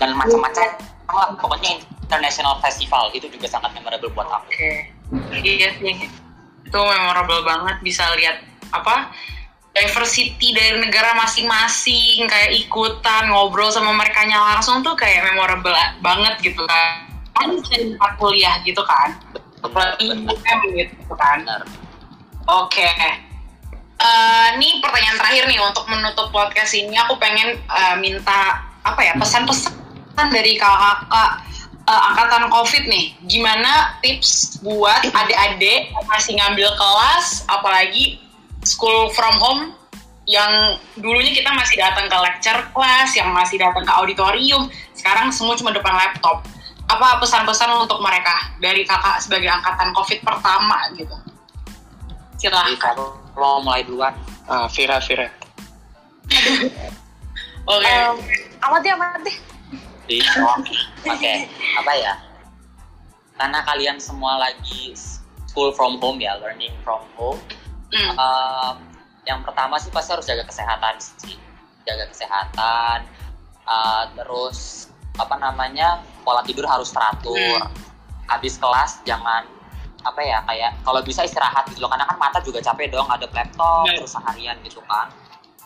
[0.00, 0.68] dan macam-macam
[1.12, 5.42] lah pokoknya international festival itu juga sangat memorable buat aku Oke.
[5.42, 6.06] Iya sih.
[6.66, 9.10] Itu memorable banget bisa lihat apa
[9.74, 16.62] diversity dari negara masing-masing kayak ikutan ngobrol sama mereka langsung tuh kayak memorable banget gitu
[16.66, 17.06] kan.
[17.34, 19.18] Kan bisa tempat kuliah gitu kan.
[19.62, 21.42] Apalagi UM gitu kan.
[22.50, 22.86] Oke.
[24.00, 29.12] Eh, ini pertanyaan terakhir nih untuk menutup podcast ini aku pengen eh, minta apa ya
[29.20, 29.79] pesan-pesan
[30.28, 31.30] dari kakak-kakak
[31.88, 33.04] eh, angkatan COVID nih.
[33.24, 38.20] Gimana tips buat adik-adik yang masih ngambil kelas, apalagi
[38.60, 39.62] school from home
[40.28, 45.56] yang dulunya kita masih datang ke lecture class, yang masih datang ke auditorium, sekarang semua
[45.56, 46.44] cuma depan laptop.
[46.86, 51.16] Apa pesan-pesan untuk mereka dari kakak sebagai angkatan COVID pertama gitu?
[52.36, 52.96] Silahkan.
[53.30, 54.10] kalau mulai duluan
[54.50, 55.30] Ah, Vira, Vira.
[57.70, 57.86] Oke.
[57.86, 58.18] Em,
[58.66, 59.36] amat deh, amat deh.
[61.06, 61.34] Oke
[61.78, 62.14] apa ya
[63.36, 64.92] karena kalian semua lagi
[65.46, 67.38] school from home ya learning from home
[67.90, 68.14] Hmm.
[68.14, 68.72] eh,
[69.26, 71.34] yang pertama sih pasti harus jaga kesehatan sih
[71.82, 73.02] jaga kesehatan
[73.66, 74.86] eh, terus
[75.18, 77.66] apa namanya pola tidur harus teratur Hmm.
[78.30, 79.42] habis kelas jangan
[80.00, 83.26] apa ya kayak kalau bisa istirahat gitu loh karena kan mata juga capek dong ada
[83.34, 83.96] laptop Hmm.
[83.98, 85.10] terus seharian gitu kan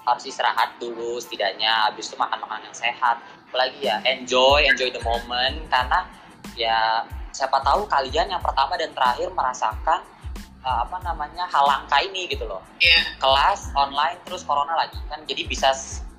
[0.05, 3.17] harus istirahat dulu setidaknya habis itu makan makanan yang sehat
[3.49, 6.05] apalagi ya enjoy enjoy the moment karena
[6.55, 7.03] ya
[7.35, 10.01] siapa tahu kalian yang pertama dan terakhir merasakan
[10.63, 13.01] uh, apa namanya hal langka ini gitu loh Iya.
[13.19, 15.73] kelas online terus corona lagi kan jadi bisa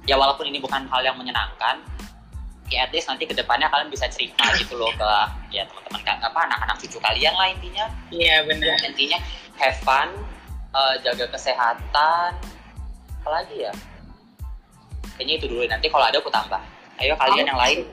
[0.06, 1.80] ya walaupun ini bukan hal yang menyenangkan
[2.67, 5.06] ya at least nanti ke depannya kalian bisa cerita gitu loh ke
[5.54, 8.82] ya teman-teman apa anak-anak cucu kalian lah intinya Iya benar.
[8.82, 9.21] intinya
[9.62, 10.10] have fun
[10.74, 12.34] uh, jaga kesehatan
[13.25, 13.73] apalagi ya?
[15.17, 16.61] Kayaknya itu dulu nanti kalau ada aku tambah.
[17.01, 17.89] Ayo kalian yang lain.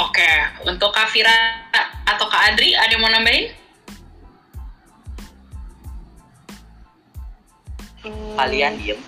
[0.00, 0.30] Oke,
[0.64, 1.60] untuk Kak Vira
[2.08, 3.52] atau Kak Adri ada yang mau nambahin?
[8.00, 9.00] Hmm, kalian diem.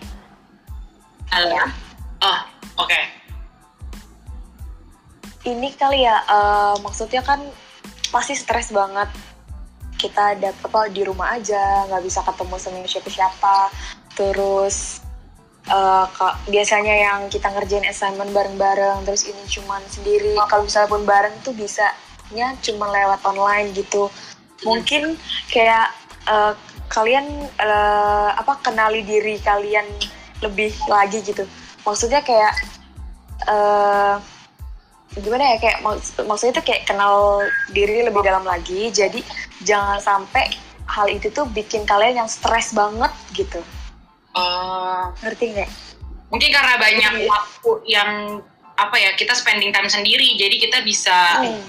[1.32, 1.56] Halo.
[2.20, 2.40] Oh,
[2.84, 3.00] oke.
[5.48, 7.40] ini kali ya eh, maksudnya kan
[8.12, 9.08] pasti stres banget
[9.98, 13.56] kita ada apa di rumah aja nggak bisa ketemu sama siapa-siapa.
[14.14, 15.02] Terus
[16.16, 20.38] ka- biasanya yang kita ngerjain assignment bareng-bareng terus ini cuman sendiri.
[20.48, 24.08] Kalau misalnya pun bareng tuh bisanya cuman lewat online gitu.
[24.64, 25.18] Mungkin
[25.52, 25.92] kayak
[26.24, 26.52] eh,
[26.88, 27.26] kalian
[27.60, 29.84] eh, apa kenali diri kalian
[30.40, 31.44] lebih lagi gitu.
[31.84, 32.54] Maksudnya kayak
[33.48, 34.14] eh
[35.18, 38.88] gimana ya kayak maks- maksudnya itu kayak kenal diri lebih dalam lagi.
[38.88, 39.20] Jadi
[39.60, 40.50] jangan sampai
[40.84, 43.60] hal itu tuh bikin kalian yang stres banget gitu
[44.32, 45.70] Oh, ngerti nggak
[46.28, 47.26] mungkin karena banyak Iya.
[47.26, 48.10] waktu yang
[48.78, 51.64] apa ya kita spending time sendiri, jadi kita bisa Hmm.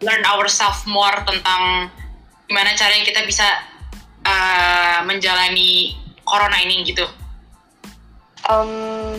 [0.00, 1.88] learn ourselves more tentang
[2.44, 3.46] gimana caranya kita bisa
[4.22, 7.06] uh, menjalani corona ini gitu.
[8.42, 9.16] Em,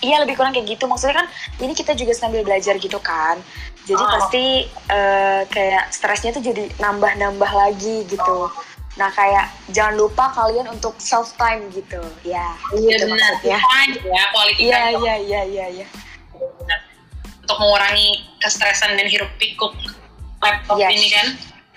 [0.00, 1.26] iya lebih kurang kayak gitu maksudnya kan
[1.58, 3.40] ini kita juga sambil belajar gitu kan
[3.84, 4.10] jadi Oh.
[4.10, 4.44] pasti
[4.88, 8.48] eh, kayak stresnya tuh jadi nambah-nambah lagi gitu
[8.94, 14.60] nah kayak jangan lupa kalian untuk self time gitu ya gitu maksudnya Time ya, quality
[14.62, 15.02] iya time.
[15.02, 15.86] iya iya iya iya
[16.34, 16.78] Benar.
[17.40, 19.74] Untuk mengurangi kestresan dan hiruk pikuk
[20.38, 20.90] laptop Yes.
[20.92, 21.26] ini kan.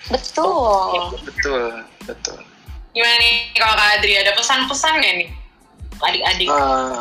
[0.08, 1.64] betul betul
[2.04, 2.38] betul
[2.88, 5.28] Gimana nih kalau Kak Adri ada pesan-pesan nggak nih?
[6.00, 6.48] Adik-adik.
[6.48, 7.00] Eh,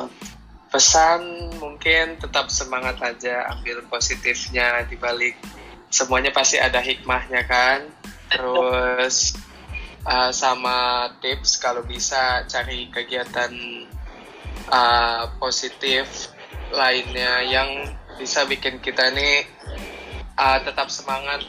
[0.67, 5.39] pesan mungkin tetap semangat aja ambil positifnya di balik.
[5.87, 7.87] Semuanya pasti ada hikmahnya kan?
[8.27, 9.35] Terus
[10.03, 13.51] eh, sama tips kalau bisa cari kegiatan
[14.67, 16.31] eh, positif
[16.75, 17.69] lainnya yang
[18.19, 19.47] bisa bikin kita nih
[20.35, 21.47] eh, tetap semangat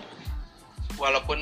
[0.98, 1.38] walaupun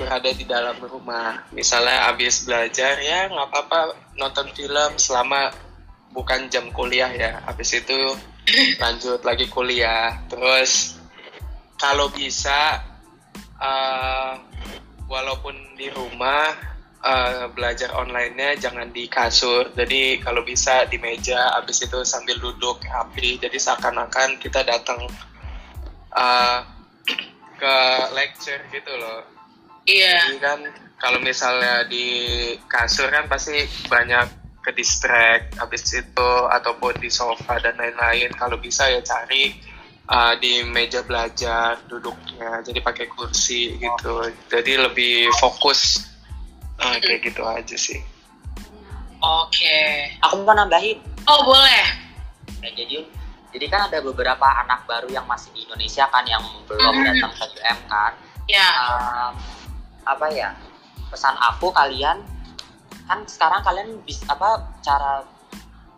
[0.00, 1.44] berada di dalam rumah.
[1.52, 5.67] Misalnya habis belajar ya nggak apa-apa nonton film selama
[6.12, 7.42] bukan jam kuliah ya.
[7.44, 7.98] Habis itu
[8.82, 10.16] lanjut lagi kuliah.
[10.28, 10.98] Terus
[11.78, 12.82] kalau bisa
[13.60, 14.32] eh,
[15.08, 16.52] walaupun di rumah
[17.02, 19.72] eh, belajar online-nya jangan di kasur.
[19.72, 25.04] Jadi kalau bisa di meja habis itu sambil duduk rapi jadi seakan-akan kita datang
[26.16, 26.58] eh,
[27.58, 27.76] ke
[28.14, 29.38] lecture gitu loh.
[29.88, 30.36] Iya.
[30.36, 30.60] jadi kan
[31.00, 32.06] kalau misalnya di
[32.68, 34.37] kasur kan pasti banyak
[34.68, 38.28] ke distract habis itu ataupun di sofa dan lain-lain.
[38.36, 39.56] Kalau bisa ya cari
[40.12, 44.28] uh, di meja belajar duduknya, jadi pakai kursi gitu.
[44.52, 46.04] Jadi lebih fokus
[46.78, 47.98] Uh, kayak gitu aja sih.
[49.18, 49.82] Oke.
[50.22, 51.84] aku mau nambahin Oh boleh.
[52.62, 53.02] Ya, jadi
[53.50, 56.38] jadi kan ada beberapa anak baru yang masih di Indonesia kan yang
[56.70, 57.02] belum Mhm.
[57.02, 58.12] datang ke UM kan.
[58.46, 58.68] Ya.
[58.86, 59.34] Um,
[60.06, 60.54] apa ya?
[61.10, 62.22] Pesan aku kalian
[63.08, 65.24] kan sekarang kalian bisa apa cara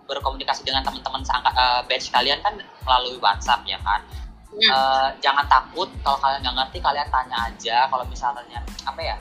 [0.07, 2.55] berkomunikasi dengan teman-teman seangka- eh, batch kalian kan
[2.87, 4.03] melalui WhatsApp ya kan.
[4.51, 4.59] Hmm.
[4.59, 9.14] Eh, jangan takut kalau kalian nggak ngerti kalian tanya aja kalau misalnya apa ya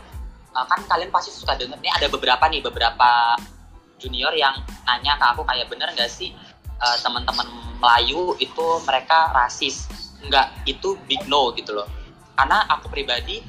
[0.58, 3.38] eh, kan kalian pasti suka denger nih ada beberapa nih beberapa
[4.02, 4.58] junior yang
[4.90, 6.34] nanya ke aku kayak bener nggak sih
[6.82, 7.46] eh, teman-teman
[7.78, 9.86] Melayu itu mereka rasis
[10.26, 11.88] nggak itu big no gitu loh
[12.34, 13.40] karena aku pribadi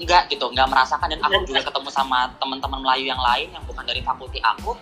[0.00, 0.50] nggak gitu.
[0.50, 1.06] Nggak merasakan.
[1.10, 4.74] Dan aku juga ketemu sama teman-teman Melayu yang lain yang bukan dari fakulti aku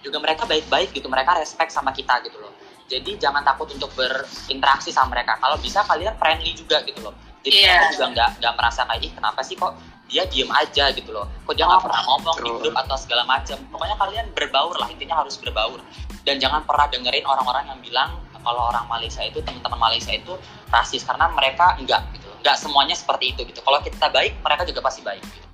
[0.00, 1.06] juga mereka baik-baik gitu.
[1.06, 2.52] Mereka respect sama kita gitu loh.
[2.90, 5.38] Jadi jangan takut untuk berinteraksi sama mereka.
[5.38, 7.14] Kalau bisa kalian friendly juga gitu loh.
[7.40, 7.72] Jadi Iya.
[7.78, 9.72] mereka juga nggak nggak merasa kayak ih kenapa sih kok
[10.10, 10.90] dia diem aja?
[10.90, 11.30] gitu loh.
[11.46, 12.58] Kok dia nggak pernah ngomong di Betul.
[12.66, 13.56] grup atau segala macam?
[13.70, 14.88] Pokoknya kalian berbaur lah.
[14.90, 15.78] Intinya harus berbaur.
[16.26, 18.10] Dan jangan pernah dengerin orang-orang yang bilang
[18.40, 20.34] kalau orang Malaysia itu teman-teman Malaysia itu
[20.68, 21.06] rasis.
[21.06, 22.02] Karena mereka enggak
[22.40, 25.48] nggak semuanya seperti itu gitu kalau kita baik mereka juga pasti baik gitu.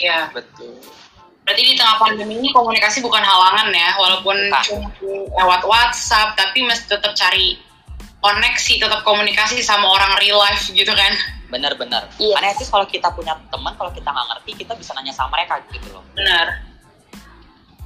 [0.00, 0.30] Ya.
[0.34, 0.78] Betul.
[1.44, 4.88] Berarti di tengah pandemi ini komunikasi bukan halangan ya, walaupun cuma
[5.36, 7.60] lewat WhatsApp, tapi mesti tetap cari
[8.24, 11.12] koneksi, tetap komunikasi sama orang real life gitu kan.
[11.54, 12.34] bener-bener Yes.
[12.34, 15.62] karena itu kalau kita punya teman kalau kita nggak ngerti kita bisa nanya sama mereka
[15.70, 16.66] gitu loh Benar.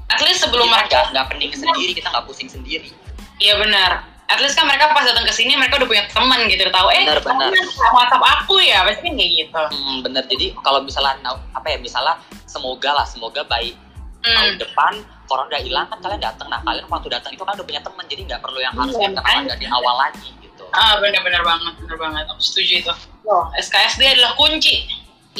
[0.08, 2.88] At least sebelum kita mereka, nggak nggak pening sendiri kita nggak pusing sendiri
[3.36, 4.08] iya benar.
[4.28, 7.08] At least kan mereka pas datang ke sini mereka udah punya teman gitu tahu eh
[7.08, 7.48] Benar, benar.
[7.48, 8.84] kamu WhatsApp aku ya?
[8.84, 9.62] Pasti kan kayak gitu.
[9.72, 11.16] Hmm, bener jadi kalau misalnya
[11.56, 12.14] apa ya misalnya
[12.44, 13.72] semoga lah semoga baik
[14.20, 14.60] tahun hmm.
[14.60, 14.92] depan
[15.24, 16.48] corona udah hilang kan kalian datang.
[16.52, 19.02] Nah kalian waktu datang itu kan udah punya teman jadi nggak perlu yang harus Iya,
[19.08, 19.52] yang kenalan makanya.
[19.56, 20.64] dari awal lagi gitu.
[20.76, 22.24] Ah benar-benar banget benar banget.
[22.28, 22.92] Aku setuju itu.
[23.24, 24.84] Oh, SKSD adalah kunci.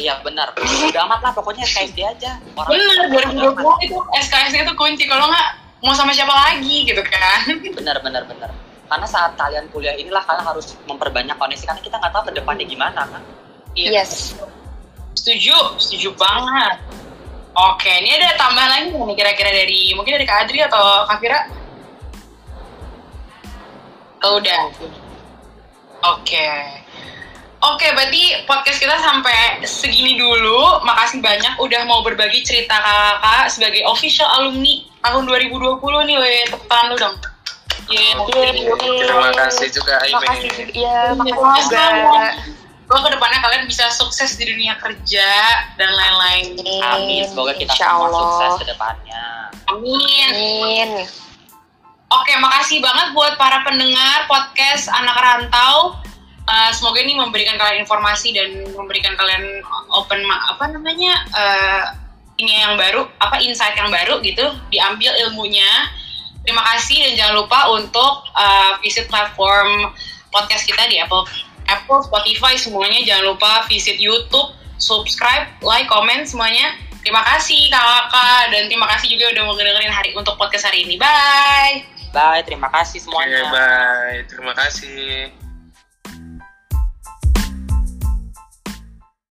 [0.00, 0.56] Iya benar.
[0.56, 2.40] Udah amat lah pokoknya SKSD aja.
[2.56, 5.04] Orang bener 2020 itu SKSD itu kunci.
[5.04, 5.48] Kalau nggak
[5.84, 7.52] mau sama siapa lagi gitu kan?
[7.76, 8.48] Benar benar benar
[8.88, 12.64] karena saat kalian kuliah inilah kalian harus memperbanyak koneksi karena kita nggak tahu ke depannya
[12.64, 13.22] gimana kan?
[13.76, 14.02] Iya.
[14.02, 14.34] Yes.
[15.14, 16.78] setuju setuju banget.
[17.52, 21.40] Oke ini ada tambahan lagi nih kira-kira dari mungkin dari Kak Adri atau Kak Fira?
[24.18, 24.62] Oh, udah.
[26.16, 26.50] Oke.
[27.58, 30.82] Oke berarti podcast kita sampai segini dulu.
[30.86, 36.42] Makasih banyak udah mau berbagi cerita kakak sebagai official alumni tahun 2020 nih weh.
[36.46, 37.18] Tepuk tangan lu dong
[37.88, 38.12] Iya,
[39.04, 40.20] Terima kasih juga Aime.
[40.44, 40.64] juga.
[40.72, 42.26] Iya, makasih juga.
[42.88, 45.28] Semoga ke depannya kalian bisa sukses di dunia kerja
[45.76, 46.56] dan lain-lain.
[46.88, 48.20] amin semoga kita Insya semua Allah.
[48.24, 49.24] sukses ke depannya
[49.68, 50.28] Amin.
[50.32, 50.88] Amin.
[52.08, 56.00] Oke, makasih banget buat para pendengar podcast Anak Rantau.
[56.48, 59.60] Uh, semoga ini memberikan kalian informasi dan memberikan kalian
[59.92, 61.84] open apa namanya uh,
[62.40, 65.68] ini yang baru, apa insight yang baru gitu, diambil ilmunya.
[66.48, 69.92] Terima kasih dan jangan lupa untuk uh, visit platform
[70.32, 71.28] podcast kita di Apple,
[71.68, 73.04] Apple, Spotify semuanya.
[73.04, 76.72] Jangan lupa visit YouTube, subscribe, like, comment semuanya.
[77.04, 80.96] Terima kasih kakak dan terima kasih juga udah mau dengerin hari untuk podcast hari ini.
[80.96, 81.84] Bye.
[82.16, 84.24] bye terima kasih semuanya bye.
[84.24, 85.47] Terima kasih.